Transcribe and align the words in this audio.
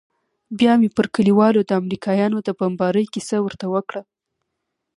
بيا 0.59 0.73
مې 0.79 0.89
پر 0.97 1.05
كليوالو 1.15 1.61
د 1.65 1.71
امريکايانو 1.81 2.37
د 2.47 2.49
بمبارۍ 2.59 3.05
كيسه 3.13 3.37
ورته 3.41 3.65
وكړه. 3.73 4.01